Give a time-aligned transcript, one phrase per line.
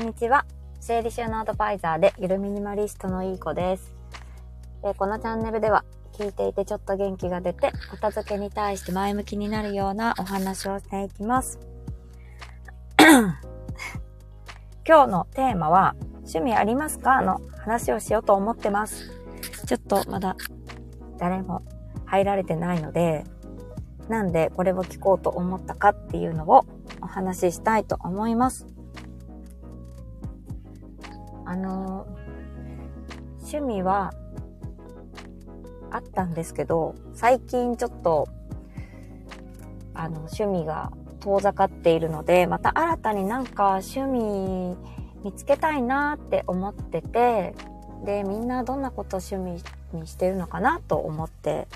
[0.00, 0.46] こんにちは。
[0.80, 3.94] 整理収納アドバイザーでゆるミニマリストのいい子です。
[4.82, 11.58] えこのチャンネルでは聞いていてちょっと元気が出て片付けに対して前向きになるようなお話をしていきます。
[14.88, 19.10] 今日のテーマは趣味ありますかの話をしようと思ってます。
[19.66, 20.34] ちょっとまだ
[21.18, 21.60] 誰も
[22.06, 23.24] 入られてないので、
[24.08, 26.64] なんでこれを聞こうと思ったかっていうのを
[27.02, 28.69] お話ししたいと思います。
[31.50, 32.06] あの、
[33.38, 34.12] 趣味は
[35.90, 38.28] あったんですけど、最近ちょっと、
[39.92, 44.76] あの、趣味が遠ざかっているので、また新たになんか趣味
[45.24, 47.56] 見つけたいなって思ってて、
[48.04, 49.60] で、みんなどんなこと趣味
[49.92, 51.66] にしてるのかなと思って、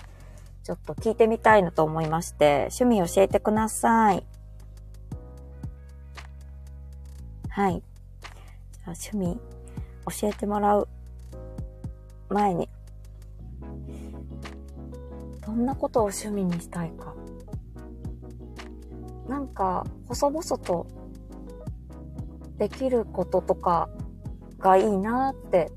[0.63, 4.25] ちょっと聞いてみたいなと思いまして、趣味教えてください。
[7.49, 7.83] はい。
[7.83, 9.54] じゃあ趣味
[10.07, 10.89] 教えてもらう
[12.29, 12.69] 前に、
[15.47, 17.15] どんなことを趣味にしたいか。
[19.29, 20.87] なんか、細々と
[22.59, 23.89] できることとか
[24.59, 25.71] がいいなって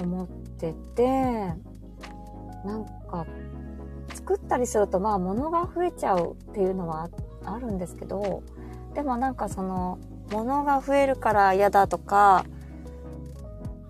[0.00, 1.54] 思ってて、
[2.64, 3.26] なんか、
[4.14, 7.10] 作ったりするとまあ物が増えちゃうっていうのは
[7.44, 8.42] あるんですけど、
[8.94, 9.98] でもなんかその、
[10.30, 12.44] 物が増えるから嫌だとか、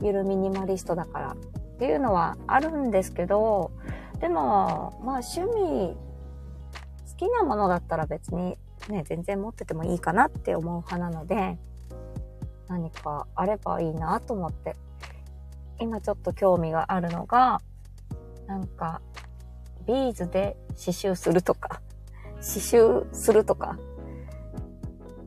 [0.05, 1.36] ゆるミニマリストだからっ
[1.78, 3.72] ていうのはあるんですけど、
[4.20, 5.96] でも、まあ趣味、
[7.11, 8.56] 好きなものだったら別に
[8.88, 11.58] ね、全然持っててもいいかなって思う派なので、
[12.69, 14.77] 何かあればいいなと思って。
[15.80, 17.61] 今ちょっと興味があるのが、
[18.46, 19.01] なんか、
[19.86, 21.80] ビーズで刺繍するとか、
[22.36, 23.77] 刺繍するとか、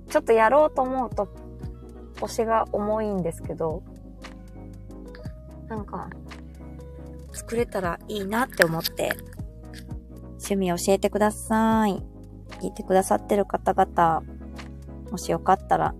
[0.09, 1.27] ちょっとやろうと思うと
[2.19, 3.83] 腰が重いんですけど、
[5.69, 6.09] なんか、
[7.33, 9.15] 作れたらいいなって思って、
[10.49, 12.03] 趣味教えてください。
[12.61, 14.23] 聞いてくださってる方々、
[15.11, 15.93] もしよかったら、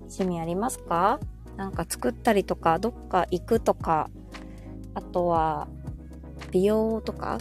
[0.00, 1.20] 趣味ありますか？
[1.56, 4.10] なんか作ったりとか、どっか行くとか、
[4.94, 5.68] あとは、
[6.50, 7.38] 美容とか？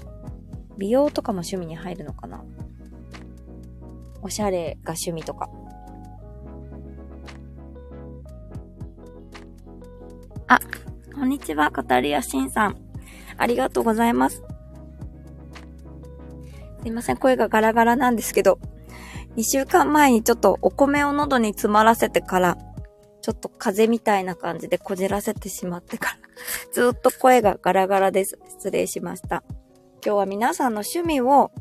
[0.78, 2.44] 美容とかも趣味に入るのかな？
[4.22, 5.50] おしゃれが趣味とか。
[11.22, 12.78] こんにちは、カタリアシンさん。
[13.38, 14.38] ありがとうございます。
[16.82, 18.58] すいません、声がガラガラなんですけど、
[19.38, 22.58] 2週間前にちょっとお米を喉に詰まらせてから、
[23.22, 26.18] ちょっと風邪みたいな感じでこじらせてしまってから、
[26.74, 28.40] ずっと声がガラガラです。
[28.48, 29.44] 失礼しました。
[30.04, 31.52] 今日は皆さんの趣味を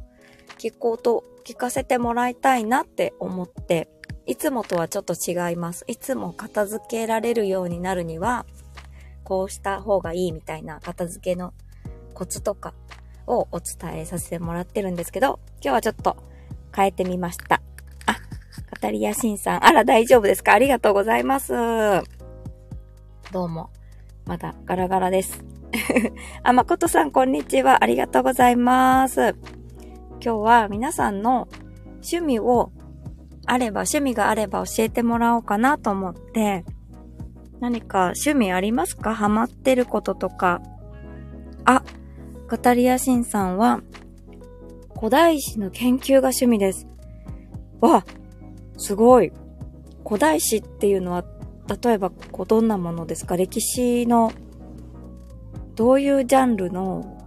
[0.56, 3.90] 聞こうと聞かせてもらいたいなって思って、
[4.24, 5.84] いつもとはちょっと違います。
[5.86, 8.46] いつも片付けられるようになるには、
[9.30, 11.54] こうした方がいいみたいな片付けの
[12.14, 12.74] コツとか
[13.28, 16.16] をお伝えさせてもらってるんですけど、今日はちょっと
[16.74, 17.62] 変えてみました。
[18.06, 18.14] あ、
[18.70, 20.52] カタリアシンさん、あら大丈夫ですか？
[20.54, 21.52] ありがとうございます。
[23.30, 23.70] どうも、
[24.26, 25.44] まだガラガラです。
[26.42, 27.84] あ、まことさん、こんにちは。
[27.84, 29.36] ありがとうございます。
[30.20, 31.46] 今日は皆さんの
[31.98, 32.72] 趣味を
[33.46, 36.64] あれば、趣味があれば教えてもらおうかなと思って、
[37.60, 39.14] 何か趣味ありますか？
[39.14, 40.62] ハマってることとか。
[41.64, 41.82] あ、
[42.48, 43.82] カタリアシンさんは、
[44.96, 46.86] 古代史の研究が趣味です。
[47.80, 48.04] わ、
[48.76, 49.32] すごい。
[50.06, 51.24] 古代史っていうのは、
[51.82, 53.36] 例えば、こう、どんなものですか？
[53.36, 54.32] 歴史の、
[55.76, 57.18] どういうジャンルの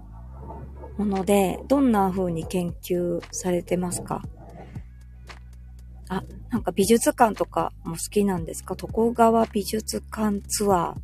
[0.97, 4.21] もので、どんな風に研究されてますか？
[6.09, 8.75] あ、なんか美術館とかも好きなんですか？
[8.79, 10.95] 床川美術館ツアー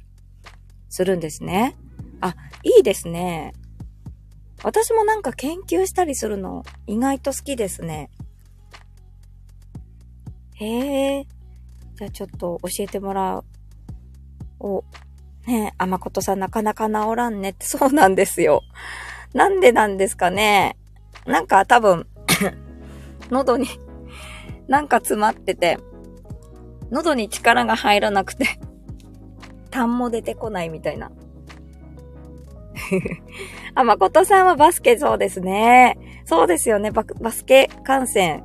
[0.90, 1.76] するんですね。
[2.22, 3.54] あ、いいですね。
[4.64, 8.12] 私もなんか研究したりするの意外と好きですね。
[10.54, 11.26] へえ。
[11.96, 13.44] じゃあちょっと教えてもら
[14.60, 14.84] おう。
[15.48, 18.62] ねえ、あまことさんなかなか治らんねって そうなんですよ。
[19.34, 20.78] なんでなんですかね。
[21.26, 22.06] なんか多分、
[23.32, 23.66] 喉に
[24.70, 25.80] なんか詰まってて、
[26.92, 28.46] 喉に力が入らなくて、
[29.72, 31.12] 痰も出てこないみたいな。
[33.74, 35.98] あ、誠さんはバスケそうですね。
[36.24, 36.92] そうですよね。
[36.92, 38.44] ババスケ観戦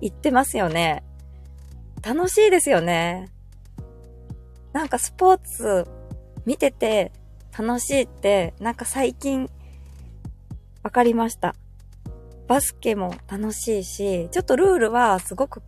[0.00, 1.04] 行ってますよね。
[2.04, 3.28] 楽しいですよね。
[4.72, 5.86] なんかスポーツ
[6.44, 7.12] 見てて
[7.56, 9.48] 楽しいって、なんか最近
[10.82, 11.54] わかりました。
[12.52, 15.62] バスケも楽しいし、ちょっとルールはすごく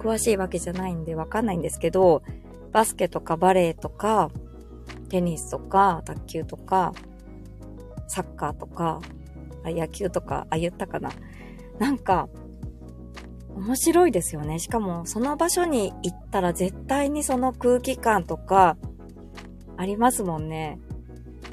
[0.00, 2.24] 詳しいわけじゃないんでわかんないんですけど、
[2.72, 4.32] バスケとかバレエとか、
[5.10, 6.92] テニスとか、卓球とか、
[8.08, 9.00] サッカーとか、
[9.64, 11.12] あ野球とか、あ、言ったかな。
[11.78, 12.28] なんか、
[13.54, 14.58] 面白いですよね。
[14.58, 18.76] しかも、その場所に行ったら絶対にその空気感とか、
[19.76, 20.80] ありますもんね。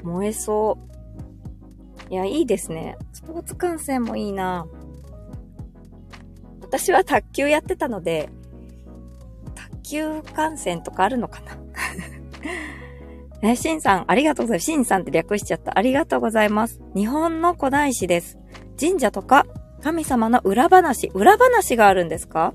[0.02, 0.89] 燃えそう。
[2.10, 2.98] いや、いいですね。
[3.12, 4.66] スポーツ観戦もいいな。
[6.60, 8.28] 私は卓球やってたので、
[9.54, 11.56] 卓球観戦とかあるのかな
[13.50, 14.64] え、シンさん、ありがとうございます。
[14.66, 15.78] シンさんって略しちゃった。
[15.78, 16.80] ありがとうございます。
[16.94, 18.38] 日本の古代史です。
[18.78, 19.46] 神社とか
[19.82, 22.54] 神様の裏話、裏話があるんですか？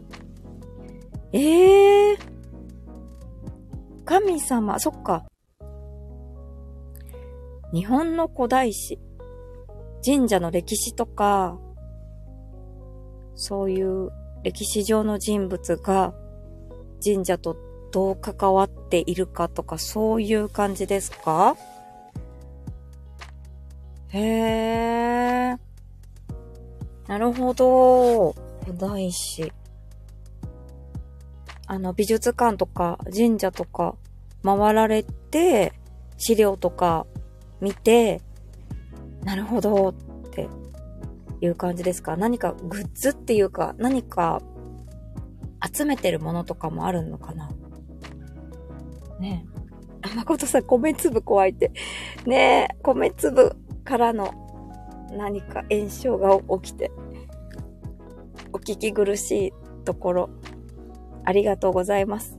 [1.32, 2.18] ええー。
[4.04, 5.26] 神様、そっか。
[7.74, 9.00] 日本の古代史。
[10.06, 11.58] 神社の歴史とか、
[13.34, 14.12] そういう
[14.44, 16.14] 歴史上の人物が
[17.04, 17.58] 神社と
[17.92, 21.58] どう関わっているかとか、そういう感じですか？
[24.10, 25.58] へえ。
[27.08, 28.34] なるほど。
[28.64, 29.52] 古代史。
[31.68, 33.96] あの、美術館とか神社とか
[34.44, 35.74] 回られて、
[36.18, 37.08] 資料とか
[37.60, 38.22] 見て、
[39.26, 39.94] なるほどっ
[40.30, 40.48] て
[41.42, 42.16] いう感じですか？
[42.16, 44.42] 何かグッズっていうか、何か
[45.74, 47.50] 集めてるものとかもあるのかな？
[49.20, 50.08] ねえ。
[50.08, 51.72] あ、まことさん、米粒怖いって。
[52.26, 54.32] ねえ、米粒からの
[55.12, 56.92] 何か炎症が起きて、
[58.54, 60.30] お聞き苦しいところ、
[61.24, 62.38] ありがとうございます。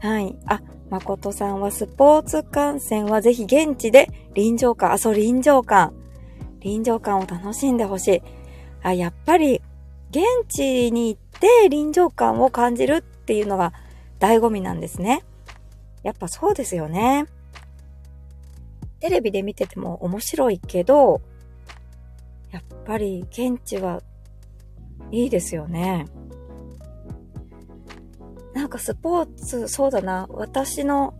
[0.00, 0.38] はい。
[0.46, 0.60] あ、
[0.90, 5.92] 誠さんはスポーツ観戦はぜひ現地で臨場感、あ、そう、臨場感。
[6.60, 8.22] 臨場感を楽しんでほしい。
[8.82, 9.60] あ、やっぱり、
[10.10, 13.72] 現地に行って臨場感を感じるっていうのが
[14.20, 15.24] 醍醐味なんですね。
[16.02, 17.26] やっぱそうですよね。
[19.00, 21.20] テレビで見てても面白いけど、
[22.52, 24.00] やっぱり現地は
[25.10, 26.06] いいですよね。
[28.56, 30.26] なんかスポーツ、そうだな。
[30.30, 31.12] 私の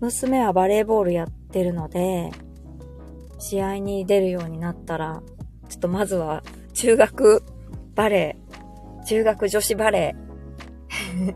[0.00, 2.30] 娘はバレーボールやってるので、
[3.40, 5.20] 試合に出るようになったら、
[5.68, 6.44] ちょっとまずは
[6.74, 7.42] 中学
[7.96, 11.34] バレー、中学女子バレー、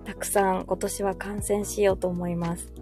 [0.06, 2.72] たくさん今年は観戦しようと思います。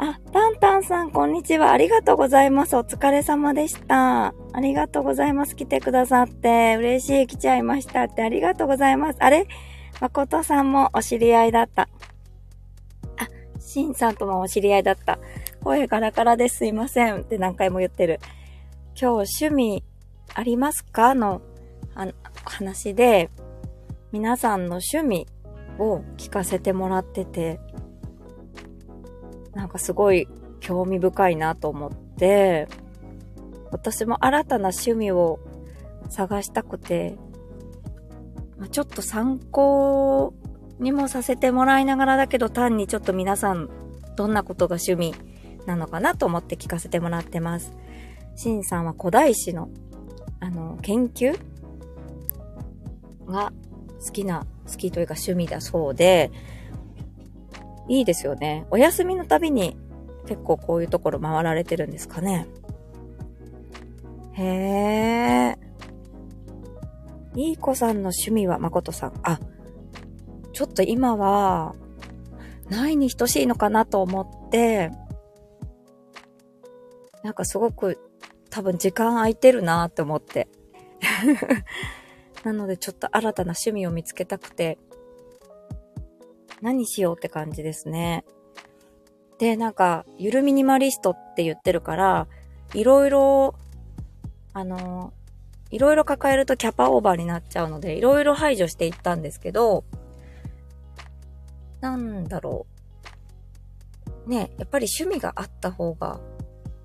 [0.00, 1.72] あ、タンタンさん、こんにちは。
[1.72, 2.76] ありがとうございます。
[2.76, 4.28] お疲れ様でした。
[4.52, 5.56] ありがとうございます。
[5.56, 6.76] 来てくださって。
[6.76, 7.26] 嬉しい。
[7.26, 8.22] 来ちゃいましたって。
[8.22, 9.16] ありがとうございます。
[9.18, 9.48] あれ？
[10.00, 11.82] 誠さんもお知り合いだった。
[11.82, 11.88] あ、
[13.58, 15.18] シンさんともお知り合いだった。
[15.64, 18.20] 声ガラガラですいませんって何回も言ってる。
[18.90, 19.84] 今日趣味
[20.32, 21.16] ありますか？
[21.16, 21.42] の
[22.44, 23.30] 話で、
[24.12, 25.26] 皆さんの趣味
[25.80, 27.58] を聞かせてもらってて、
[29.54, 30.28] なんかすごい
[30.60, 32.68] 興味深いなと思って、
[33.70, 35.40] 私も新たな趣味を
[36.08, 37.16] 探したくて、
[38.70, 40.34] ちょっと参考
[40.78, 43.68] にもさせてもらいながらだけど単にちょっと皆さん
[44.16, 45.14] どんなことが趣味
[45.66, 47.72] なのかなと思って聞かせてもらってます。
[48.36, 49.68] シンさんは古代史の
[50.40, 51.38] あの研究
[53.26, 53.52] が
[54.04, 56.30] 好きな、好きというか趣味だそうで、
[57.88, 58.66] いいですよね。
[58.70, 59.76] お休みのたびに
[60.26, 62.46] 結構こういうところ回られてるんですかね。
[64.32, 65.58] へえ。
[67.34, 69.20] いい子さんの趣味は誠さん。
[69.22, 69.40] あ、
[70.52, 71.74] ちょっと今は、
[72.68, 74.90] ないに等しいのかなと思って、
[77.22, 77.98] なんかすごく
[78.50, 80.48] 多分時間空いてるなって思って。
[82.44, 84.78] なのでちょっと新たな趣味を見つけたくて、
[86.62, 88.24] 何しようって感じですね。
[89.38, 92.26] で、なんか、ゆるミニマリストって言ってるから、
[92.74, 93.54] いろいろ、
[94.52, 95.12] あの、
[95.70, 99.84] いろいろ抱えるとキャパオーバーになっちゃうので、いろいろ排除していったんですけど、
[101.80, 102.66] なんだろ
[104.26, 104.28] う。
[104.28, 106.20] ね、やっぱり趣味があった方が、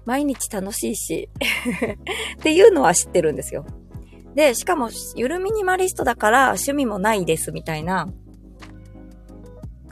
[0.05, 1.29] 毎日楽しいし
[2.39, 3.65] っていうのは知ってるんですよ。
[4.35, 8.09] で、しかも、ゆるミニマリストだから趣味もないですみたいな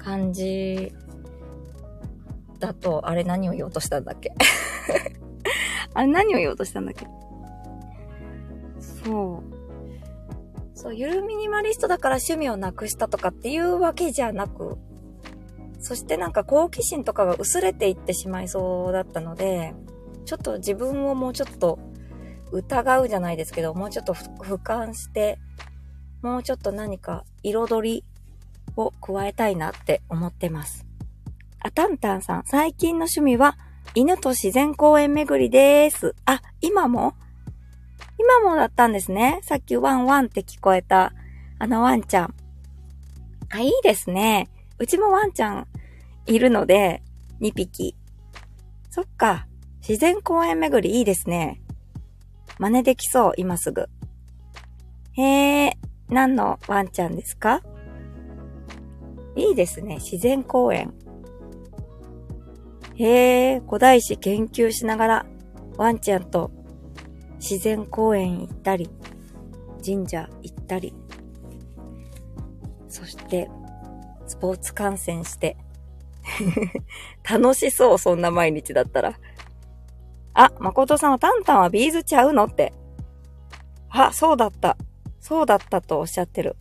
[0.04, 0.94] 感じ
[2.60, 4.34] だと、あれ何を言おうとしたんだっけ？
[5.94, 7.08] あれ何を言おうとしたんだっけ？
[8.80, 9.44] そう。
[10.74, 14.80] そう、ゆるミニマリストだから趣味をなくしたとかっていうわけじゃなく、
[15.80, 19.76] そしてなんか好奇心とかが薄れていってしまいそうだったので、
[20.26, 21.78] ちょっと自分をもうちょっと
[22.52, 25.38] 疑うじゃないですけど、もうちょっと俯瞰して、
[26.22, 28.04] もうちょっと何か彩り
[28.76, 30.86] を加えたいなって思ってます。
[31.60, 33.58] あ、たんたんさん、最近の趣味は
[33.96, 36.16] 犬と自然公園巡りです。
[36.26, 37.16] あ、今も？
[38.18, 39.40] 今もだったんですね。
[39.44, 41.14] さっきワンワンって聞こえた、
[41.60, 42.34] あのワンちゃん。
[43.50, 44.50] あ、いいですね。
[44.78, 45.68] うちもワンちゃん
[46.26, 47.04] いるので、
[47.42, 47.96] 2匹。
[48.90, 49.48] そっか。
[49.88, 51.62] 自然公園巡りいいですね。
[52.60, 53.90] 真似できそう、今すぐ。
[55.14, 57.62] へえ、何のワンちゃんですか？
[59.36, 59.96] いいですね。
[59.96, 60.94] 自然公園。
[62.96, 65.26] へえ、古代史研究しながら、
[65.78, 66.52] ワンちゃんと
[67.38, 68.90] 自然公園行ったり、
[69.84, 70.94] 神社行ったり、
[72.88, 73.50] そして、
[74.28, 75.58] スポーツ観戦して、
[77.28, 79.20] 楽しそう、そんな毎日だったら。
[80.34, 82.74] あ、誠さんはタンタンはビーズちゃうのって。
[83.90, 84.78] あ、そうだった。
[85.20, 86.56] そうだったとおっしゃってる。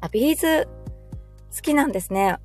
[0.00, 0.68] あ、 B'z
[1.54, 2.36] 好きなんですね。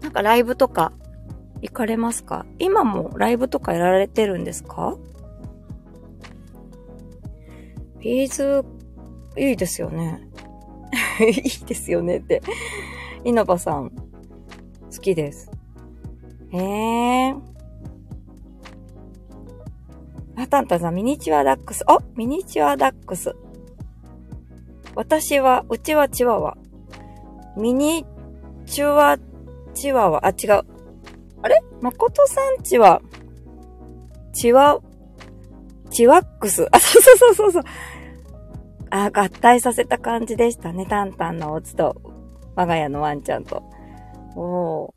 [0.00, 0.92] なんかライブとか
[1.62, 2.46] 行かれますか？
[2.58, 4.96] 今もライブとかやられてるんですか？
[8.00, 8.64] B'z、
[9.36, 10.26] いいですよね。
[11.20, 12.42] いいですよねって。
[13.24, 15.50] 稲葉さん、好きです。
[16.50, 16.58] へ
[17.28, 17.34] え。
[20.36, 21.84] あ、たんたんさん、ミニチュアダックス。
[21.86, 23.36] あ、ミニチュアダックス。
[25.00, 26.58] 私は、うちはチワワ。
[27.56, 28.04] ミニ
[28.66, 29.16] チュア
[29.72, 30.26] チワワ。
[30.26, 30.64] あ、違う。
[31.40, 31.62] あれ？
[31.80, 33.00] 誠さんちは、
[34.34, 34.78] チワ、
[35.88, 36.68] チワックス。
[36.70, 37.62] あ、そうそうそうそうそう。
[38.90, 40.84] あ、合体させた感じでしたね。
[40.84, 41.96] タンタンのおつと、
[42.54, 43.62] 我が家のワンちゃんと。
[44.36, 44.88] お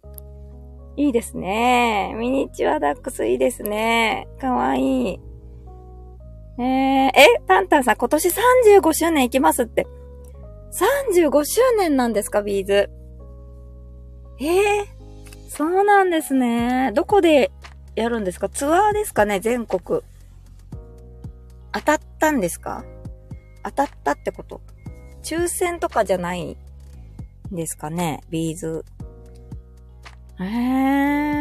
[0.98, 1.02] ー。
[1.02, 2.14] いいですね。
[2.18, 4.28] ミニチュアダックスいいですね。
[4.38, 5.20] かわいい。
[6.60, 7.12] えー、え、
[7.48, 9.88] タンタンさん今年35周年いきますって。
[10.74, 12.90] 35周年なんですか、 B'z。
[14.40, 14.86] ええー、
[15.50, 16.92] そうなんですね。
[16.94, 17.52] どこで
[17.96, 18.50] やるんですか？
[18.50, 20.02] ツアーですかね全国。
[21.72, 22.84] 当たったんですか？
[23.64, 24.62] 当たったってこと
[25.24, 26.58] 抽選とかじゃない
[27.52, 28.84] んですかねビーズ。
[30.40, 30.44] え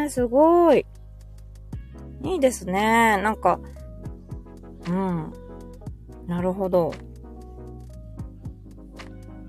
[0.06, 0.86] ー、すごい。
[2.22, 3.16] いいですね。
[3.22, 3.58] なんか、
[4.88, 5.32] うん。
[6.26, 6.92] なるほど。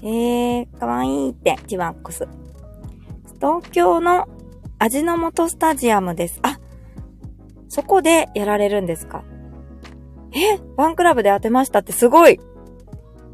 [0.01, 2.27] えー、かわいいって、チワックス。
[3.35, 4.27] 東京の
[4.79, 6.39] 味の素スタジアムです。
[6.43, 6.59] あ、
[7.69, 9.23] そこでやられるんですか？
[10.31, 12.39] えファンクラブで当てましたってすごい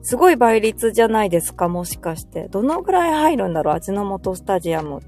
[0.02, 2.48] すごい倍率じゃないですかもしかして。
[2.50, 5.00] どのぐらい入るんだろう味の素スタジアム。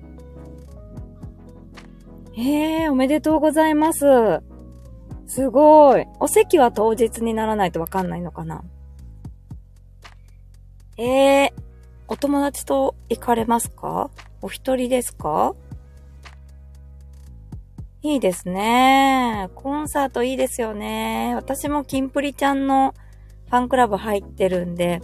[2.37, 4.05] ええー、おめでとうございます。
[5.31, 6.05] すごい。
[6.19, 8.65] お席は当日にならないとわかんないのかな？
[10.97, 11.05] え
[11.45, 11.61] えー、
[12.09, 14.11] お友達と行かれますか？
[14.41, 15.55] お一人ですか？
[18.01, 19.49] いいですね。
[19.55, 21.33] コンサートいいですよね。
[21.35, 22.93] 私もキンプリちゃんの
[23.45, 25.01] ファンクラブ入ってるんで、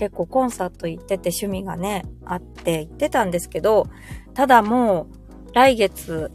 [0.00, 3.86] 結構コンサート行ってて趣味がね、あって行ってたんですけど、
[4.34, 5.06] ただも
[5.48, 6.32] う来月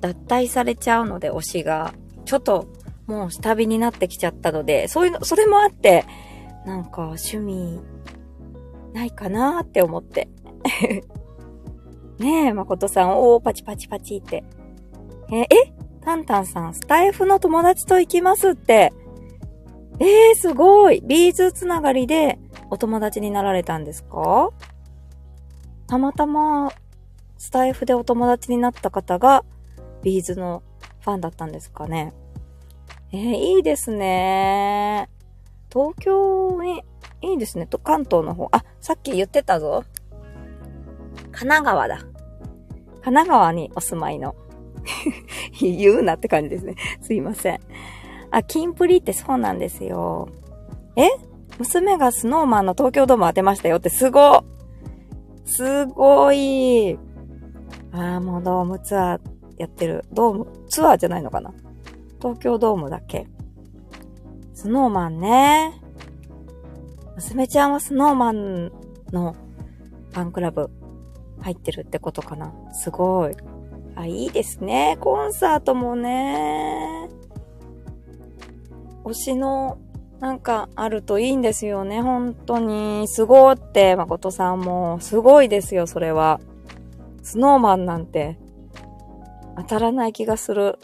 [0.00, 1.92] 脱退されちゃうので推しが、
[2.30, 2.68] ちょっと
[3.08, 6.04] もう下火になってきちゃったので、そういうの、それもあって、
[6.64, 7.80] なんか趣味
[8.92, 10.28] ないかなーって思って。
[12.20, 14.44] ねえ、誠さん、おー、パチパチパチって。
[15.32, 15.48] え、え
[16.02, 18.92] タンタンさん、スタイフの友達と行きますって。
[19.98, 21.02] えー、すごい。
[21.04, 22.38] B'z つながりで
[22.70, 24.50] お友達になられたんですか？
[25.88, 26.70] たまたま、
[27.38, 29.44] スタイフでお友達になった方が、
[30.04, 30.62] B'z の
[31.00, 32.12] ファンだったんですかね。
[33.12, 35.08] えー、いいですね。
[35.72, 36.82] 東京に、
[37.22, 37.66] いいですね。
[37.66, 38.48] と、関東の方。
[38.52, 39.84] あ、さっき言ってたぞ。
[41.32, 41.96] 神奈川だ。
[41.96, 42.08] 神
[43.02, 44.34] 奈川にお住まいの。
[45.60, 46.76] 言うなって感じですね。
[47.00, 47.60] すいません。
[48.30, 50.28] あ、キンプリってそうなんですよ。
[50.96, 51.08] え？
[51.58, 54.44] 娘がスノーマンの東京ドーム当てましたよってすご
[55.44, 56.98] すごい
[57.92, 59.20] ああ、もうドームツアー
[59.60, 60.04] やってる。
[60.12, 61.52] ドーム、ツアーじゃないのかな？
[62.18, 63.26] 東京ドームだっけ？
[64.54, 65.80] スノーマンね。
[67.16, 68.72] 娘ちゃんはスノーマン
[69.12, 69.34] の
[70.12, 70.70] ファンクラブ
[71.40, 72.52] 入ってるってことかな？
[72.72, 73.36] すごい。
[73.96, 74.96] あ、いいですね。
[75.00, 77.08] コンサートもね。
[79.04, 79.78] 推しの
[80.20, 82.00] なんかあるといいんですよね。
[82.00, 83.08] 本当に。
[83.08, 84.98] すごーって、誠さんも。
[85.00, 86.40] すごいですよ、それは。
[87.22, 88.38] スノーマンなんて
[89.62, 90.78] 当たらない気がする。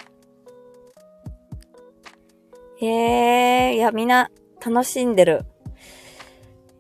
[2.78, 2.86] へ
[3.70, 4.30] え、いや、みんな
[4.64, 5.44] 楽しんでる。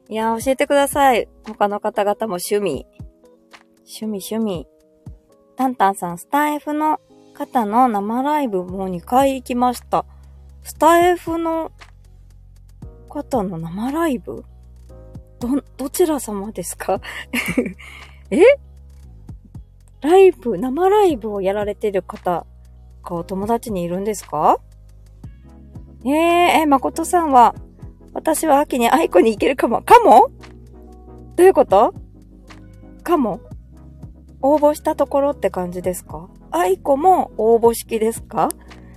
[0.08, 1.28] いや、教えてください。
[1.46, 2.86] 他の方々も趣味。
[3.80, 4.66] 趣味、趣味。
[5.56, 7.00] タンタンさん、スタイフの
[7.34, 10.04] 方の生ライブもう2回行きました。
[10.62, 11.70] スタイフの
[13.08, 14.44] 方の生ライブ？
[15.38, 17.00] ど、どちら様ですか？
[18.30, 18.40] え？
[20.06, 22.46] ライブ、生ライブをやられてる方
[23.02, 24.58] がお友達にいるんですか？
[26.04, 26.12] えー、
[26.62, 27.54] え、誠さんは、
[28.14, 29.82] 私は秋に愛子に行けるかも。
[29.82, 30.30] かも？
[31.34, 31.92] どういうこと？
[33.02, 33.40] かも？
[34.40, 36.28] 応募したところって感じですか？
[36.52, 38.48] 愛子も応募式ですか？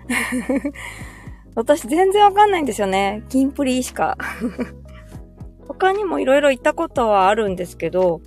[1.55, 3.23] 私全然わかんないんですよね。
[3.29, 4.17] キンプリしか。
[5.67, 8.21] 他にもいろいろ行ったことはあるんですけど、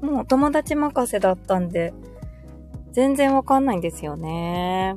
[0.00, 1.92] もう友達任せだったんで、
[2.92, 4.96] 全然わかんないんですよね。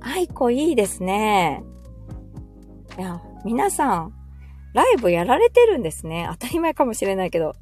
[0.00, 1.62] 愛子いいですね。
[2.98, 4.14] いや、皆さん、
[4.74, 6.28] ライブやられてるんですね。
[6.32, 7.54] 当たり前かもしれないけど。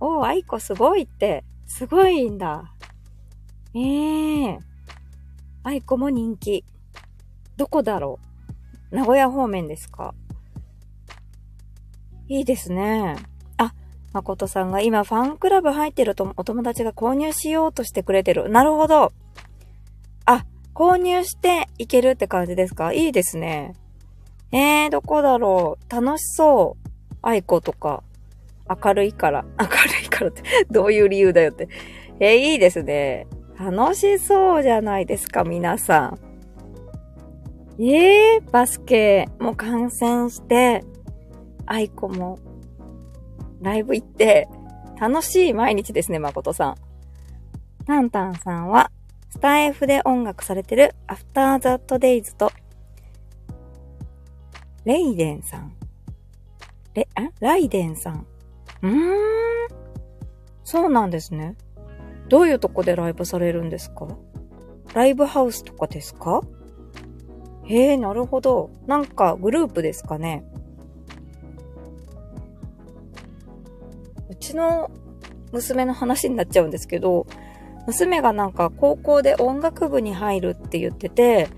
[0.00, 2.72] おー、愛子すごいって、すごいんだ。
[3.74, 4.58] ええー。
[5.64, 6.64] 愛子も人気。
[7.56, 8.20] どこだろ
[8.92, 10.14] う名古屋方面ですか
[12.28, 13.16] いいですね。
[14.18, 18.48] 誠さんが今ファンクラブ入ってるとお友達が購入しようとしてくれてる。
[18.48, 19.12] なるほど。
[20.24, 20.44] あ、
[20.74, 22.92] 購入していけるって感じですか？
[22.92, 23.74] いいですね。
[24.52, 25.92] えー、どこだろう？
[25.92, 26.88] 楽しそう。
[27.22, 28.02] 愛子とか。
[28.82, 29.44] 明るいから。
[29.58, 29.72] 明る
[30.04, 31.68] いからって、どういう理由だよって。
[32.20, 33.26] えー、いいですね。
[33.58, 36.14] 楽しそうじゃないですか、皆さ
[37.78, 37.82] ん。
[37.82, 40.84] えー、バスケも観戦して、
[41.66, 42.38] 愛子も
[43.60, 44.48] ライブ行って、
[45.00, 46.74] 楽しい毎日ですね、誠さん。
[47.86, 48.90] タンタンさんは、
[49.30, 52.50] スタイフで音楽されてるアフターザットデイズと、
[54.84, 55.74] レイデンさん。
[56.94, 58.26] レ、あライデンさん。
[58.82, 59.16] うーん。
[60.64, 61.56] そうなんですね。
[62.28, 64.06] どういうとこでライブされるんですか？
[64.94, 66.42] ライブハウスとかですか？
[67.64, 68.70] へえ、なるほど。
[68.86, 70.44] なんかグループですかね。
[74.38, 74.90] ちの
[75.52, 77.26] 娘の話になっちゃうんですけど、
[77.86, 81.48] 娘がなんか高校で音楽部に入るって言ってて、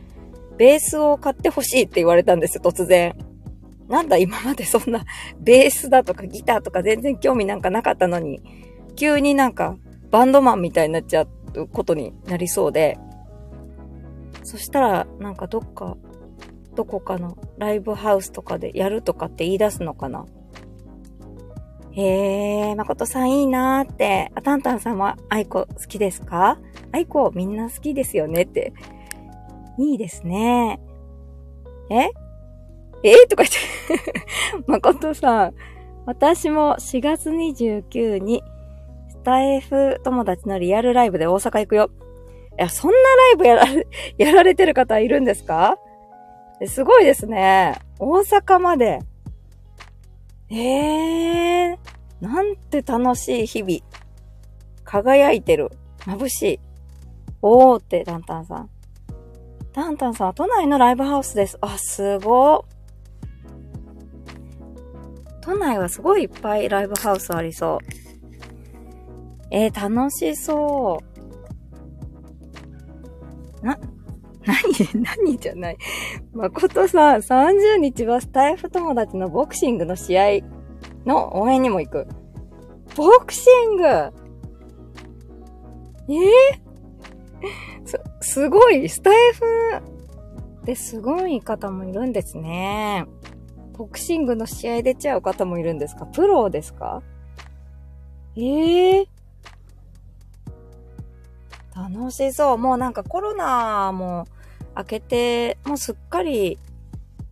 [0.57, 3.17] ベースを買ってほしいって言われたんですよ、突然。
[3.89, 5.05] なんだ今までそんな
[5.41, 8.41] ベースだとかギターとか全然興味なんかなかったのに、
[8.95, 9.77] 急になんか
[10.11, 12.99] バンドマンみたいになっちゃうことになりそうで、
[14.45, 15.97] そしたらなんかどっか、
[16.77, 20.27] どこかのライブハウスとかでやるとかって言い出すのかな
[21.93, 24.31] へえ、誠さんいいなーって。
[24.35, 26.59] あ、タンタンさんは愛子好きですか？
[26.93, 28.73] 愛子みんな好きですよねって。
[29.79, 30.81] いいですね。
[31.91, 32.11] え？
[33.03, 33.59] えとか言って
[34.71, 35.55] 誠さん、
[36.07, 38.43] 私も4月29に
[39.09, 41.91] スタイフ友達のリアルライブで大阪行くよ。
[42.59, 43.03] いや、そんなラ
[43.35, 43.87] イブやられ、
[44.19, 45.77] やられてる方いるんですか？
[46.67, 47.75] すごいですね。
[47.99, 49.01] 大阪まで。
[50.51, 53.79] ええー、なんて楽しい日々。
[54.85, 55.71] 輝いてる。
[56.01, 56.61] 眩しい。
[57.43, 58.71] おーって、タンタンさん。
[59.73, 61.57] タンタンさんは都内のライブハウスです。
[61.61, 62.65] あ、すご
[65.41, 67.79] 都内はすごいいっぱいライブハウスありそう。
[69.53, 71.01] えー、楽しそ
[73.63, 73.67] う。
[73.67, 73.79] な、
[74.47, 75.79] 何 何じゃない。
[76.33, 80.25] 誠さん、30日はスタイフ友達のボクシングの試合
[81.05, 82.07] の応援にも行く。
[82.97, 83.85] ボクシング？
[83.85, 89.45] えー、す、すごい、スタイフ
[90.65, 93.07] ですごい方もいるんですね。
[93.79, 96.07] ボクシングの試合出ちゃう方もいるんですか？
[96.07, 97.03] プロですか？
[98.37, 99.07] ええー、
[101.89, 102.59] 楽しそう。
[102.59, 104.27] もうなんかコロナも
[104.77, 106.59] 明けて、もうすっかり、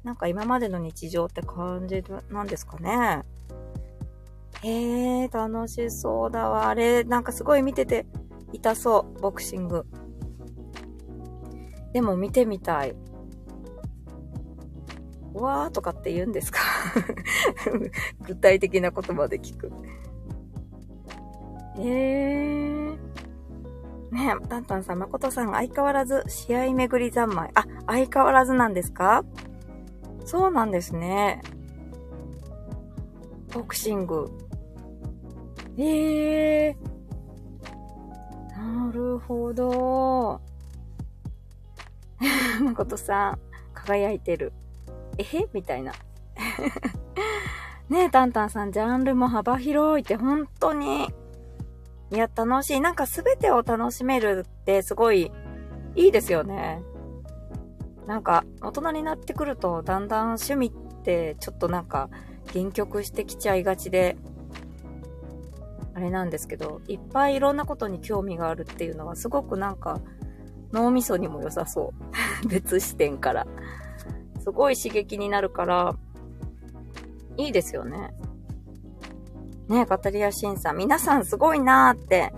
[0.05, 3.23] なんか今までの日常って感じなんですかね？
[4.63, 6.69] へえ、楽しそうだわ。
[6.69, 8.07] あれ、なんかすごい見てて
[8.53, 9.87] 痛そう、ボクシング。
[11.93, 12.95] でも見てみたい。
[15.35, 16.59] うわーとかって言うんですか？
[18.27, 19.71] 具体的な言葉で聞く。
[21.79, 22.88] えー。
[24.11, 27.51] ねえ、タンタンさん、誠さん、相変わらず試合巡り三昧。
[27.55, 29.25] あ、相変わらずなんですか？
[30.25, 31.43] そうなんですね。
[33.53, 34.31] ボクシング。
[35.77, 38.87] ええー。
[38.87, 40.41] なるほど。
[42.63, 43.39] 誠さん、
[43.75, 44.53] 輝いてる。
[45.19, 45.93] えへみたいな。
[47.89, 51.09] ねえ、タンタンさん、ジャンルも幅広いって本当に、
[52.11, 52.81] いや、楽しい。
[52.81, 55.31] なんかすべてを楽しめるってすごい
[55.95, 56.83] いいですよね。
[58.07, 62.09] なんか、大人になってくると、だんだん趣味ってちょっとなんか、
[62.53, 64.17] 限局してきちゃいがちで、
[65.95, 70.01] あれなんですけど、いっぱいいろんなことに興味があるっていうのはすごくなんか
[70.73, 71.93] 脳みそにも良さそ
[72.45, 72.49] う。
[72.49, 73.47] 別視点から。
[74.41, 75.97] すごい刺激になるから、
[77.37, 78.15] いいですよね。
[79.69, 80.77] ねえ、カタリア・シンさん。
[80.79, 82.33] 皆さんすごいなーって。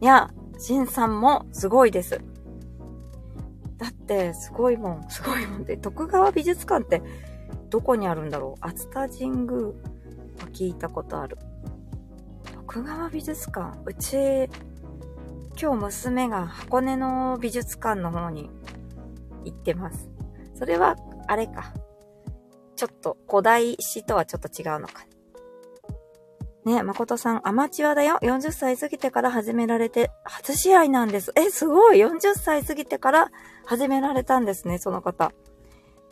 [0.00, 2.20] いや、シンさんもすごいです。
[3.76, 7.02] だって、すごいもん、すごいもんで、徳川美術館って
[7.68, 8.66] どこにあるんだろう？
[8.66, 9.72] 熱田神宮は
[10.52, 11.36] 聞いたことある。
[12.54, 14.48] 徳川美術館うち、
[15.60, 18.48] 今日娘が箱根の美術館の方に
[19.44, 20.08] 行ってます。
[20.54, 21.74] それは、あれか。
[22.76, 25.04] ちょっと古代史とはちょっと違うのか。
[26.66, 28.18] ね誠さん、アマチュアだよ。
[28.22, 31.32] 40歳過ぎてから始められて、初試合なんです。
[31.36, 33.30] え、すごい !40 歳過ぎてから
[33.64, 35.32] 始められたんですね、その方。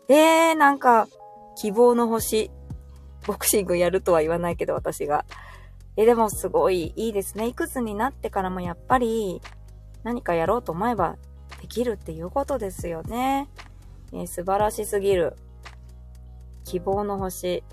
[0.08, 1.08] えー、なんか、
[1.56, 2.52] 希望の星。
[3.26, 5.24] ボクシングやるとは言わないけど、私が。
[5.96, 7.48] え、でもすごいいいですね。
[7.48, 9.40] いくつになってからもやっぱり
[10.04, 11.16] 何かやろうと思えば
[11.60, 13.48] できるっていうことですよね。
[14.12, 15.34] え素晴らしすぎる。
[16.62, 17.64] 希望の星。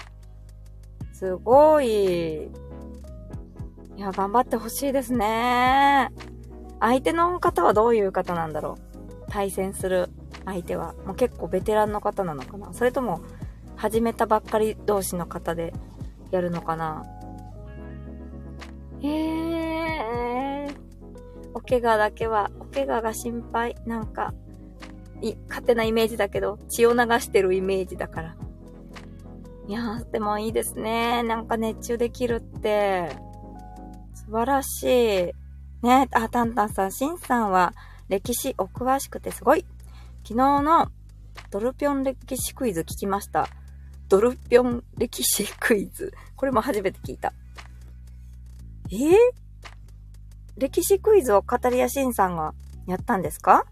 [1.13, 2.49] すごい。
[4.01, 6.09] いや、頑張ってほしいですね。
[6.79, 9.29] 相手の方はどういう方なんだろう。
[9.29, 10.09] 対戦する
[10.43, 10.95] 相手は。
[11.05, 13.21] もう結構ベテランの方なのかなそれとも、
[13.75, 15.71] 始めたばっかり同士の方で
[16.31, 17.05] やるのかな
[19.01, 20.75] へえー。
[21.53, 23.75] お怪我だけは、お怪我が心配。
[23.85, 24.33] なんか、
[25.21, 28.35] い、勝手なイメージだけど、血を流してるイメージだから。
[29.67, 31.21] いやー、でもいいですね。
[31.21, 33.30] なんか熱中できるって、
[34.31, 35.85] 素晴らしい。
[35.85, 37.73] ね、あ、タンタンさん、シンさんは
[38.07, 39.65] 歴史お詳しくてすごい。
[40.23, 40.89] 昨日の
[41.49, 43.49] ドルピョン歴史クイズ聞きました。
[44.07, 46.13] ドルピョン歴史クイズ。
[46.37, 47.33] これも初めて聞いた。
[48.89, 49.13] えー、
[50.55, 52.53] 歴史クイズを語りやしんさんが
[52.87, 53.65] やったんですか？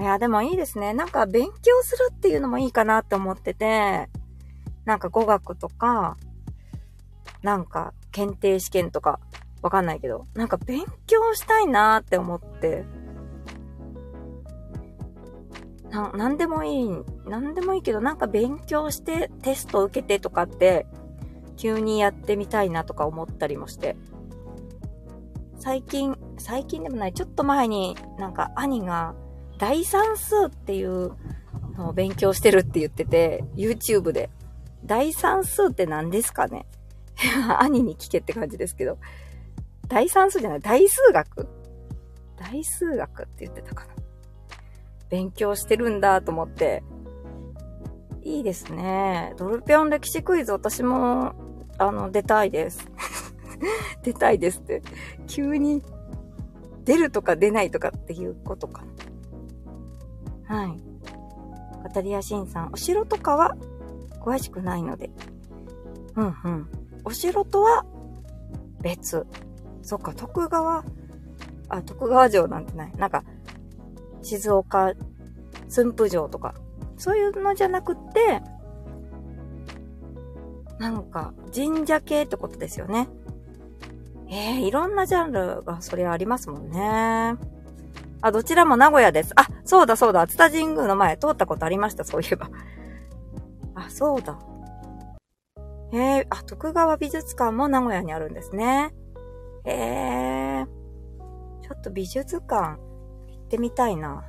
[0.00, 0.94] いや、でもいいですね。
[0.94, 4.08] なんか勉強するっていうのもいいかなって思ってて、
[4.86, 6.16] なんか語学とか、
[7.42, 9.20] なんか検定試験とか、
[9.62, 12.84] わかんないけど、なんか勉強したいなーって思って、
[15.90, 16.90] な、なんでもいい、
[17.28, 20.86] なんでもいいけど、なんか勉強してテスト受けてとかって、
[21.56, 23.96] 急にやってみたいなとか思ったりもして。
[25.58, 29.14] 最近、最近でもない、ちょっと前になんか兄が
[29.58, 31.12] 大算数っていう
[31.76, 34.28] のを勉強してるって言ってて、YouTube で。
[34.84, 36.66] 大算数って何ですかね
[37.60, 38.98] 兄に聞けって感じですけど。
[39.88, 41.48] 大算数じゃない、大数学？
[42.36, 43.94] 大数学って言ってたかな。
[45.10, 46.82] 勉強してるんだと思って。
[48.22, 49.34] いいですね。
[49.36, 51.34] ドルピョン歴史クイズ私も
[51.78, 52.88] あの、出たいです。
[54.02, 54.82] 出たいですって。
[55.26, 55.82] 急に、
[56.84, 58.84] 出るとか出ないとかっていうことか
[60.48, 60.56] な。
[60.56, 60.76] はい。
[61.82, 63.56] カタリアシンさん、お城とかは
[64.20, 65.10] 詳しくないので。
[66.16, 66.68] うんうん。
[67.04, 67.84] お城とは
[68.80, 69.26] 別。
[69.82, 70.84] そっか、徳川、
[71.68, 72.92] あ、徳川城なんてない。
[72.96, 73.24] なんか、
[74.22, 74.92] 静岡
[75.68, 76.54] 駿府城とか、
[76.96, 78.42] そういうのじゃなくって、
[80.78, 83.08] なんか、神社系ってことですよね。
[84.28, 87.36] えー、いろんなジャンルがそりゃありますもんね。
[88.22, 89.32] あ、どちらも名古屋です。
[89.36, 92.50] あ、そうだそうだ、熱田神宮の前通ったことありました、そういえば。
[93.74, 94.38] あ、そうだ。
[95.92, 98.94] えー、あ、徳川美術館も名古屋にあるんですね。
[99.64, 100.66] えー、
[101.60, 102.76] ちょっと美術館行
[103.44, 104.24] ってみたいな。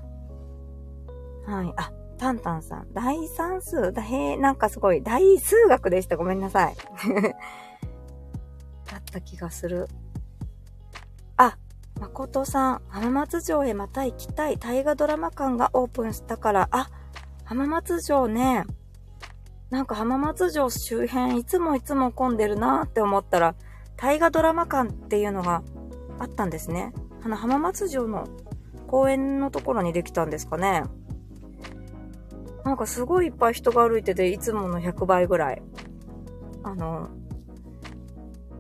[1.46, 1.74] はい。
[1.76, 2.94] あ、タンタンさん。
[2.94, 3.92] 大算数？
[3.92, 6.18] だ、へえ、なんかすごい、大数学でした。
[6.18, 6.76] ごめんなさい。
[8.90, 9.88] だった気がする。
[11.38, 11.58] あ、
[12.00, 12.82] 誠さん。
[12.88, 14.58] 浜松城へまた行きたい。
[14.58, 16.68] 大河ドラマ館がオープンしたから。
[16.72, 16.90] あ、
[17.44, 18.66] 浜松城ね。
[19.70, 23.56] なんか浜松城周辺いつもいつも混んでるなって思ったら、
[23.98, 25.64] 大河ドラマ館っていうのが
[26.20, 26.94] あったんですね。
[27.24, 28.28] あの浜松城の
[28.88, 30.84] 公園のところにできたんですかね。
[32.64, 35.62] なんかすごいいっぱい人が歩いてて、いつもの100倍ぐらい。
[36.64, 37.10] あの、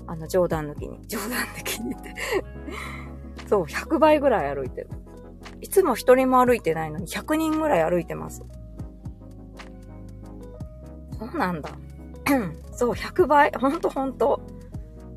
[0.07, 0.99] あの、冗談抜きに。
[1.07, 2.13] 冗談抜きにって
[3.47, 4.89] そう、100倍ぐらい歩いてる。
[5.61, 8.43] いつも一人も歩いてないのに100人ぐらい歩いてます。
[11.19, 11.69] そうなんだ。
[12.73, 13.51] そう、100倍。
[13.51, 14.41] ほんとほんと。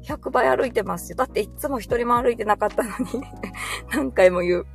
[0.06, 1.16] 100倍歩いてますよ。
[1.16, 3.24] だっていつも一人も歩いてなかったのに
[3.92, 4.66] 何回も言う。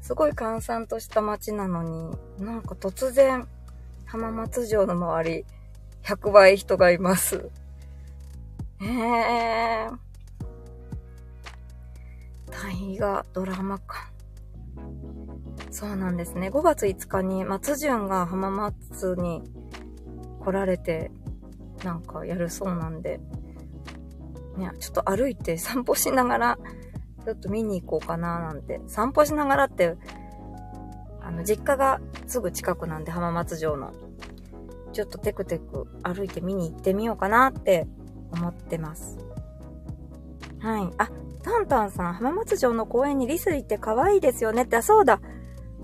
[0.00, 3.48] すごい閑散とした街なのに、なんか突然、
[4.04, 5.46] 浜松城の周り、
[6.02, 7.48] 100倍人がいます。
[8.82, 9.98] ええー。
[12.50, 14.12] 大河ドラマ館。
[15.70, 16.50] そうなんですね。
[16.50, 19.42] 5月5日に松潤が浜松に
[20.40, 21.12] 来られて、
[21.84, 23.20] なんかやるそうなんで、
[24.56, 26.58] ね、ちょっと歩いて散歩しながら、
[27.24, 28.80] ちょっと見に行こうかななんて。
[28.86, 29.96] 散歩しながらって、
[31.20, 33.92] あの、実家がすぐ近くなんで、浜松城の。
[34.92, 37.88] ちょっとテクテク歩いて見に行ってみようかなって
[38.30, 39.18] 思ってます。
[40.60, 40.90] はい。
[40.98, 41.10] あ、
[41.42, 45.20] タンタンさん、浜松城の公園にリスいて可愛いですよねって、あ、そうだ。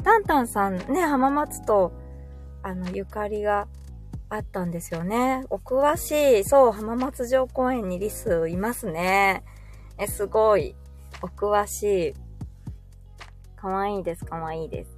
[0.04, 1.92] タンタンさんね、浜松と、
[2.62, 3.66] あの、ゆかりが
[4.30, 5.44] あったんですよね。
[5.50, 6.44] お詳しい。
[6.44, 9.42] そう、浜松城公園にリスいますね。
[9.98, 10.76] え、すごい。
[11.20, 12.14] お詳しい。
[13.56, 14.96] かわいいです、かわいいです。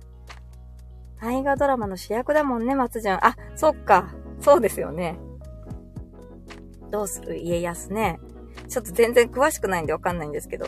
[1.19, 3.19] 大河ドラマの主役だもんね、松潤。
[3.23, 4.13] あ、そっか。
[4.39, 5.19] そうですよね。
[6.91, 8.21] どうする家康ね。
[8.69, 10.67] ちょっと全然詳しくないんでわかんないんですけど。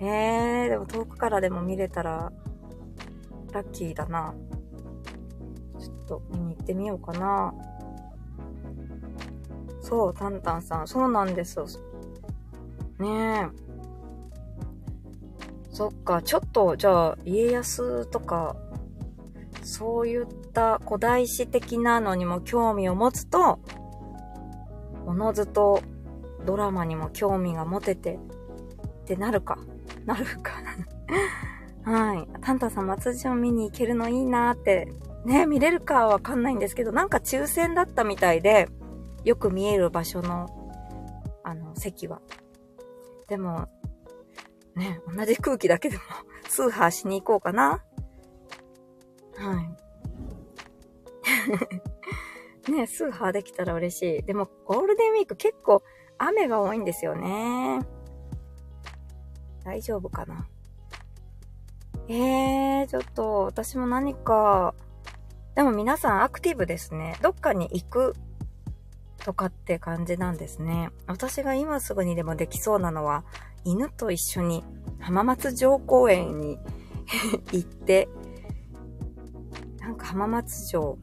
[0.00, 2.32] えー、でも遠くからでも見れたら、
[3.52, 4.34] ラッキーだな。
[6.04, 7.54] っと見に行ってみようかな。
[9.80, 10.88] そう、タンタンさん。
[10.88, 11.66] そうなんですよ。
[12.98, 13.64] ねえ。
[15.70, 18.56] そっか、ちょっと、じゃあ、家康とか、
[19.62, 23.58] そういった古代史的なのにも興味を持つと、
[25.06, 25.82] おのずと
[26.46, 28.18] ドラマにも興味が持てて、
[29.02, 29.58] ってなるか。
[30.06, 30.52] なるか。
[31.90, 32.28] はい。
[32.40, 34.92] タンタンさん、松潤見に行けるのいいなーって、
[35.24, 38.68] ね、見れるかわかんないんですけど、なんか抽選だったみたいで、
[39.24, 40.50] よく見える場所の、
[41.42, 42.20] あの、席は。
[43.26, 43.68] でも、
[44.74, 46.02] ね、同じ空気だけでも、
[46.48, 47.82] スーハーしに行こうかな。
[49.36, 49.60] は
[52.66, 52.70] い。
[52.70, 54.22] ね、スーハーできたら嬉しい。
[54.22, 55.82] でも、ゴールデンウィーク結構
[56.18, 57.80] 雨が多いんですよね。
[59.64, 60.46] 大丈夫かな
[62.08, 64.74] えー、ちょっと、私も何か、
[65.54, 67.16] でも皆さんアクティブですね。
[67.22, 68.14] どっかに行く
[69.24, 70.90] とかって感じなんですね。
[71.06, 73.24] 私が今すぐにでもできそうなのは、
[73.64, 74.64] 犬と一緒に
[74.98, 76.58] 浜松城公園に
[77.52, 78.08] 行って、
[79.78, 80.98] なんか浜松城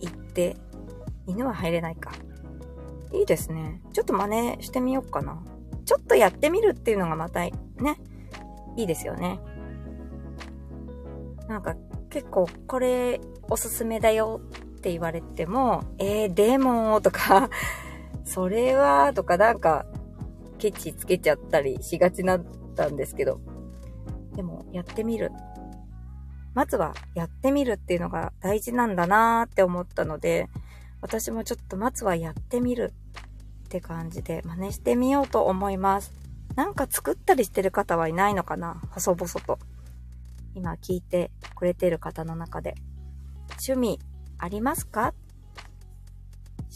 [0.00, 0.56] 行って、
[1.26, 2.12] 犬は入れないか。
[3.12, 3.82] いいですね。
[3.92, 5.42] ちょっと真似してみようかな。
[5.84, 7.52] ちょっとやってみるっていうのがまたね、
[8.76, 9.40] いいですよね。
[11.48, 11.74] なんか
[12.10, 14.40] 結構これおすすめだよ
[14.76, 17.50] って言われても、えー、でもとか
[18.24, 19.86] それはとかなんか
[20.58, 23.40] ケチつけちゃったりしがちだったんですけど、
[24.34, 25.32] でもやってみる。
[26.54, 30.48] まずはやってみるっていうのが大事なんだなーって思ったので、
[31.00, 32.92] 私もちょっとまずはやってみる
[33.66, 36.12] って感じで真似してみようと思います。
[36.56, 38.80] なんか作ったりしてる方はいないのかな？
[38.90, 39.58] 細々と。
[40.54, 42.74] 今聞いてくれてる方の中で。
[43.60, 43.98] 趣味
[44.38, 45.14] ありますか？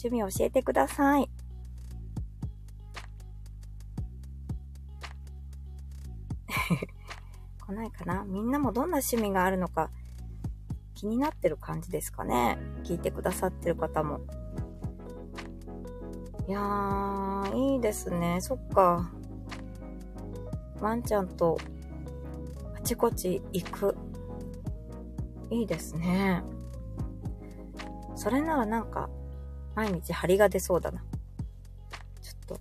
[0.03, 1.29] 趣味教えてください。
[7.65, 8.23] 来ないかな？
[8.25, 9.89] みんなもどんな趣味があるのか？
[10.93, 12.57] 気になってる感じですかね？
[12.83, 14.19] 聞いてくださってる方も。
[16.47, 18.39] いやー、いいですね。
[18.41, 19.09] そっか。
[20.81, 21.57] ワンちゃんと
[22.75, 23.95] あちこち行く。
[25.49, 26.43] いいですね。
[28.23, 29.09] それならなんか、
[29.75, 31.01] 毎日張りが出そうだな。
[32.21, 32.59] ちょっと、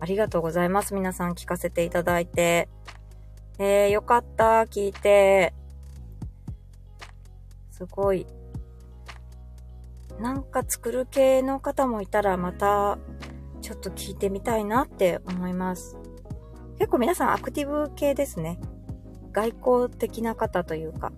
[0.00, 0.94] ありがとうございます。
[0.94, 2.70] 皆さん聞かせていただいて。
[3.58, 4.62] えー、よかった。
[4.62, 5.52] 聞いて。
[7.70, 8.26] すごい。
[10.18, 12.96] なんか作る系の方もいたらまた
[13.60, 15.98] ちょっと聞いてみたいなって思います。
[16.78, 18.58] 結構皆さんアクティブ系ですね。
[19.32, 21.12] 外交的な方というか。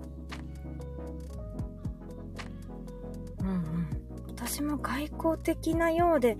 [4.79, 6.37] 外交的なようで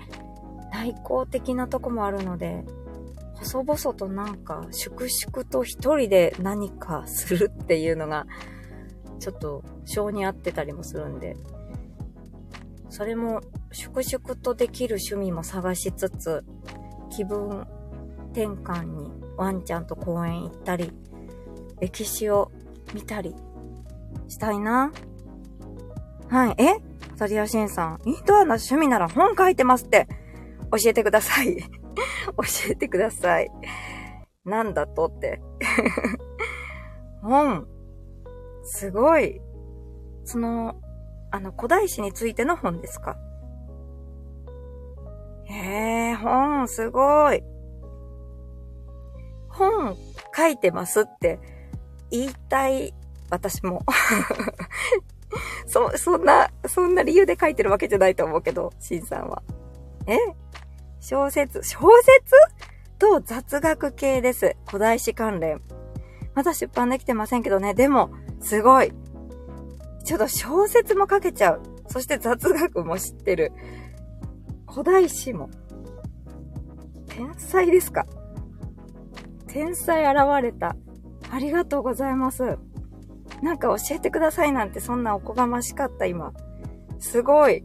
[0.73, 2.65] 内向的なとこもあるので、
[3.35, 8.27] 細々となんか粛々と一人で何かするっていうのが
[9.19, 11.37] ちょっと性に合ってたりもするんで、
[12.89, 13.41] それも
[13.73, 16.45] 粛々とできる趣味も探しつつ、
[17.11, 17.67] 気分
[18.33, 20.93] 転換にワンちゃんと公園行ったり、
[21.81, 22.51] 歴史を
[22.95, 23.35] 見たり
[24.29, 24.93] したいな。
[26.29, 26.55] はい。
[26.59, 26.96] え？
[27.17, 30.07] サリアシンさん、インドアな趣味なら本書いてますって、
[30.71, 31.57] 教えてください。
[31.57, 31.65] 教
[32.71, 33.51] えてください。
[34.45, 35.41] なんだとって。
[37.23, 37.67] 本。
[38.65, 39.41] すごい。
[40.25, 40.75] その、
[41.31, 43.17] あの、古代史についての本ですか？
[45.47, 47.43] へえ、本、すごい。
[49.49, 49.97] 本
[50.37, 51.39] 書いてますって
[52.11, 52.93] 言いたい、
[53.31, 53.85] 私も。
[55.67, 59.43] そ、そんな、そんな理由で書いてるわけじゃないと思うけど、シンさんは。
[60.07, 60.17] え？
[61.01, 62.35] 小説、小説？
[62.99, 64.57] と雑学系です。
[64.67, 65.61] 古代史関連。
[66.35, 67.75] まだ出版できてませんけどね。
[67.75, 68.11] でも、
[68.41, 68.93] すごい。
[70.05, 71.63] ちょっと小説も書けちゃう。
[71.89, 73.53] そして雑学も知ってる。
[74.71, 75.51] 古代史も。
[77.09, 78.07] 天才ですか？
[79.47, 80.77] 天才現れた。
[81.31, 82.59] ありがとうございます。
[83.43, 86.33] なんか教えてくださいなんてそんなおこがましかった今。
[86.99, 87.65] すごい。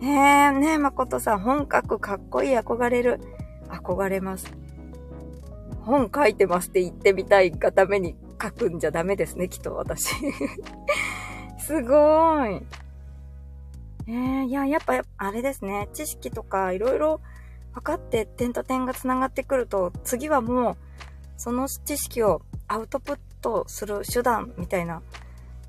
[0.00, 3.20] えー、ねえ、まことさん、本書くかっこいい憧れる。
[3.68, 4.52] 憧れます。
[5.80, 10.14] 本書いてますって言ってみたいがために書くんじゃダメですね、きっと私。
[11.58, 12.66] すごーい。
[14.08, 15.88] えー、いや、やっぱ、あれですね。
[15.92, 17.20] 知識とかいろいろ
[17.74, 20.76] 分かって点と点が繋がってくると、次はもう、
[21.36, 25.02] その知識をアウトプットする手段みたいな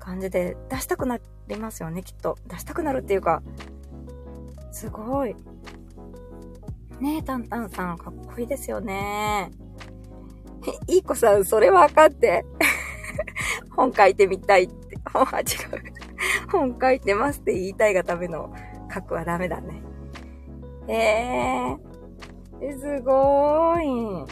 [0.00, 2.36] 感じで出したくなりますよね、きっと。
[2.48, 3.40] 出したくなるっていうか、
[4.72, 5.36] すごい。
[7.00, 9.52] ねえ、タンタンさん、かっこいいですよね。
[10.88, 12.44] いい子さん、それはあかって。
[13.76, 14.98] 本書いてみたいって。
[15.12, 15.46] 本は違う。
[16.50, 18.52] 本書いてますって言いたいがための
[18.92, 19.80] 書くはダメだね。
[20.88, 21.76] え
[22.60, 24.26] えー、すごー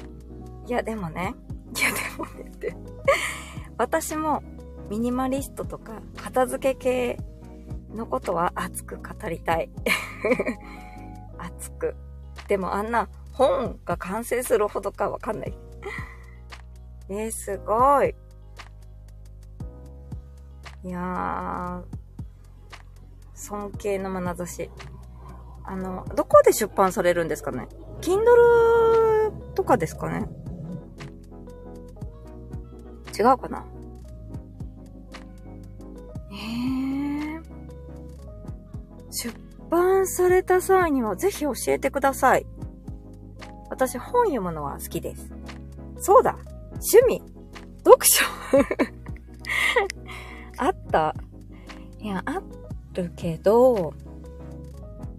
[0.66, 0.68] い。
[0.68, 1.34] いや、でもね。
[1.76, 2.95] いや、でもねって。
[3.78, 4.42] 私も
[4.88, 7.18] ミニマリストとか片付け系
[7.94, 9.70] のことは熱く語りたい。
[11.38, 11.94] 熱く。
[12.48, 15.58] でもあんな本が完成するほどかわかんない。
[17.08, 18.14] え、すごい。
[20.84, 21.84] いやー、
[23.34, 24.70] 尊敬の眼差し。
[25.64, 27.68] あの、どこで出版されるんですかね
[28.00, 30.28] ？Kindle とかですかね？
[33.18, 33.64] 違うかな？
[36.32, 37.40] え、
[39.10, 39.34] 出
[39.70, 42.46] 版された際にはぜひ教えてください。
[43.70, 45.32] 私本読むのは好きです。
[45.98, 46.36] そうだ
[46.72, 47.22] 趣味
[47.84, 48.24] 読書
[50.62, 51.14] あった
[51.98, 52.42] いや、あ
[52.92, 53.94] るけど、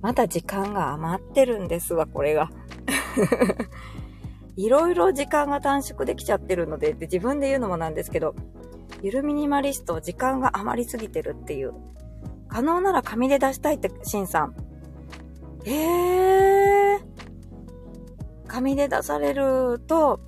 [0.01, 2.49] まだ時間が余ってるんですわ、これが。
[4.57, 8.35] いろいろ時間が短縮できちゃってるので、で自分で言うのもなんですけど、
[9.03, 11.73] ゆるミニマリスト、時間が余りすぎてるっていう。
[12.49, 14.55] 可能なら紙で出したいって、シンさん。
[15.65, 16.99] えー。
[18.47, 20.21] 紙で出されると、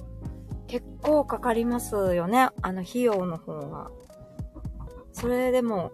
[0.68, 2.50] 結構かかりますよね。
[2.62, 3.90] あの、費用の方が。
[5.12, 5.92] それでも、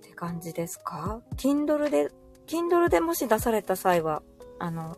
[0.02, 2.10] て感じですか ?Kindle で、
[2.48, 4.22] Kindle でもし出された際は、
[4.58, 4.96] あの、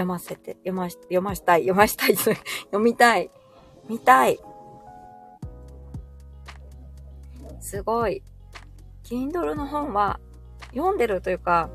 [0.00, 2.34] 読ませて、読まし、読ましたい、読ましたい、読
[2.78, 3.30] みたい、
[3.88, 4.38] 見たい。
[7.60, 8.22] すごい。
[9.04, 10.18] Kindle の本は
[10.74, 11.68] 読んでるというか、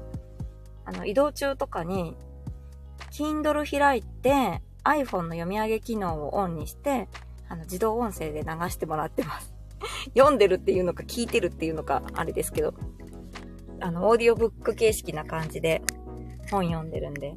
[0.86, 2.16] あの、移動中とかに、
[3.12, 7.08] Kindle 開いて iPhone の読み上げ機能をオンにして、
[7.48, 9.54] あの、自動音声で流してもらってます。
[10.18, 12.74] 読んでるっていうのか聞いてるっていうのか、あれですけど、
[13.82, 15.84] あの、オーディオブック形式な感じで
[16.50, 17.36] 本読んでるんで、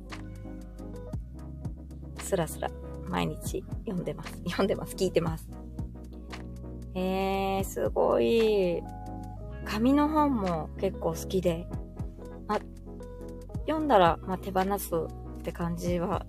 [2.29, 2.71] スラスラ
[3.09, 4.33] 毎日読んでます。
[4.45, 4.95] 読んでます。
[4.95, 5.49] 聞いてます。
[6.95, 8.83] えー、すごい。
[9.65, 11.67] 紙の本も結構好きで、
[12.49, 12.59] あ、
[13.67, 14.91] 読んだら、ま、手放す
[15.41, 16.27] って感じは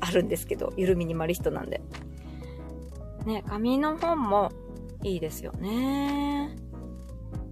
[0.00, 1.80] あるんですけど、ゆるミニマリストなんで。
[3.24, 4.50] ね、紙の本も
[5.02, 6.54] いいですよね。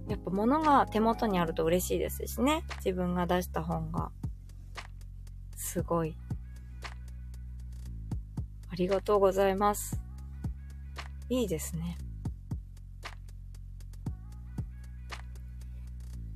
[0.07, 2.63] やっぱ物が手元にあると嬉しいですしね。
[2.77, 4.11] 自分が出した本が。
[5.55, 6.15] すごい
[8.77, 9.99] りがとうございます。
[11.29, 11.97] いいですね。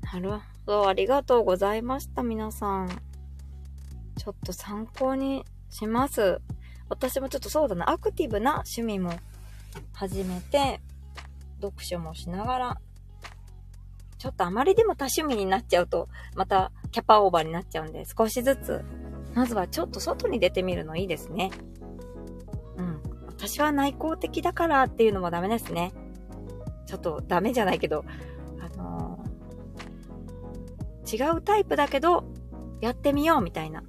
[0.02, 0.88] なるほど。
[0.88, 2.90] ありがとうございました、皆さん。
[4.18, 6.42] ちょっと参考にします。
[6.90, 9.14] 私もちょっとそうだな、アクティブな趣味も
[9.94, 10.82] 始めて、
[11.62, 12.82] 読書もしながら、
[14.18, 18.84] ちょっとあまりでも多趣味になっちゃうと、またキャパオーバーになっちゃうんで、少しずつ、
[19.34, 21.52] まずはちょっと外に出てみるのいいですね。
[23.42, 25.94] 私は内向的だからっていうのもダメですね。
[26.86, 28.06] ちょっとダメじゃないけど、
[28.60, 29.20] あの
[31.12, 32.24] 違うタイプだけど、
[32.82, 33.82] やってみようみたいな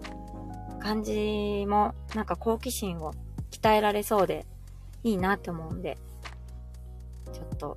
[0.81, 3.13] 感じも、なんか好奇心を
[3.51, 4.47] 鍛えられそうで、
[5.03, 5.99] いいなって思うんで、
[7.31, 7.77] ちょっと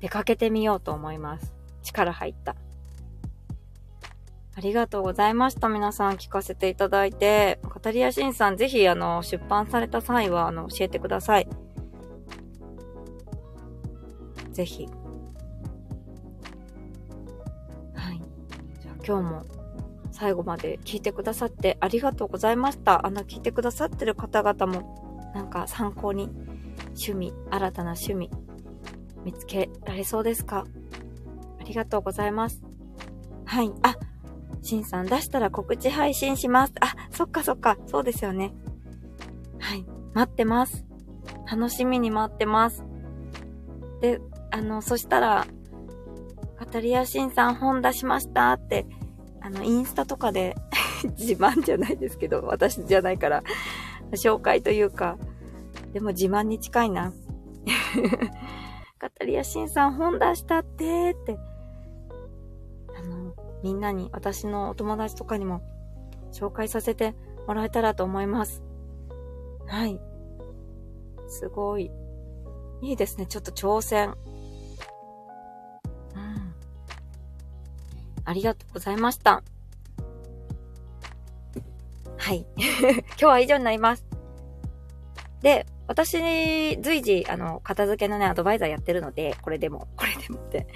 [0.00, 1.52] 出かけてみようと思います。
[1.82, 2.54] 力入った。
[4.60, 5.70] ありがとうございました。
[5.70, 7.58] 皆さん聞かせていただいて。
[7.70, 11.48] カタリアシンさん、ぜひ、あの、出版された際は、あの、教えてください。
[14.52, 14.86] ぜひ。
[17.94, 18.20] はい。
[18.82, 19.44] じゃあ、今日も
[20.12, 23.06] 最後まで聞いてくださってありがとうございました。
[23.06, 26.28] あの、聞いてくださってる方々も、なんか参考に、
[26.88, 28.28] 趣味、新たな趣味、
[29.24, 30.66] 見つけられそうですか？
[31.58, 32.60] ありがとうございます。
[33.46, 33.72] はい。
[33.80, 33.96] あ、
[34.62, 36.72] しんさん出したら告知配信します。
[36.80, 37.76] あ、そっかそっか。
[37.86, 38.52] そうですよね。
[39.58, 39.84] はい。
[40.14, 40.84] 待ってます。
[41.50, 42.84] 楽しみに待ってます。
[44.00, 45.46] で、あの、そしたら、
[46.58, 48.86] カタリアシンさん本出しましたって、
[49.40, 50.56] あの、インスタとかで
[51.18, 53.42] 自慢じゃないですけど、私じゃないから、
[54.12, 55.16] 紹介というか、
[55.92, 57.12] でも自慢に近いな。
[58.98, 61.38] カタリアシンさん本出したってって、
[63.62, 65.62] みんなに、私のお友達とかにも
[66.32, 67.14] 紹介させて
[67.46, 68.62] もらえたらと思います。
[69.66, 70.00] はい。
[71.28, 71.90] すごい。
[72.82, 73.26] いいですね。
[73.26, 74.14] ちょっと挑戦。
[76.14, 76.54] うん。
[78.24, 79.42] ありがとうございました。
[82.16, 82.46] はい。
[82.56, 84.04] 今日は以上になります。
[85.42, 90.66] で、私、随時、あの、片付けのね、アドバイザーやってるので、これでも、これでもって。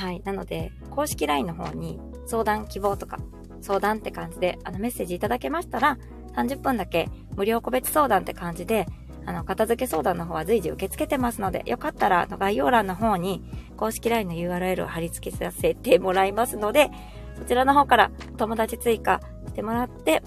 [0.00, 0.22] はい。
[0.24, 3.18] なので、公式 LINE の方に相談希望とか、
[3.60, 5.98] 相談って感じで、あの、メッセージいただけましたら、
[6.34, 8.86] 30分だけ無料個別相談って感じで、
[9.26, 13.42] あの、片付け相談の方は随時受け付けてますので、よかったら、あの、概要欄の方に、
[13.76, 16.90] 公式 LINE の URL を貼り付けさせてもらいますので、
[17.36, 20.22] そちらの方から友達追加してもらって、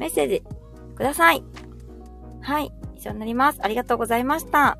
[0.00, 0.42] メッセージ
[0.96, 1.44] ください。
[2.40, 2.72] はい。
[2.96, 3.60] 以上になります。
[3.62, 4.78] ありがとうございました。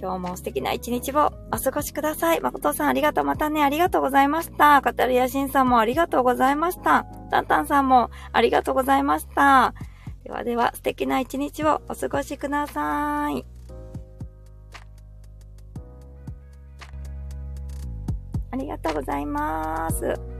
[0.00, 2.40] 今日も素敵な一日をお過ごしください。
[2.40, 3.24] 誠さんありがとう。
[3.24, 4.80] またね、ありがとうございました。
[4.80, 7.04] カタリアシンさんもありがとうございました。
[7.30, 9.74] タンタンさんもありがとうございました。
[10.22, 13.44] ではでは、素敵な一日をお過ごしください。
[18.50, 20.37] ありがとうございます。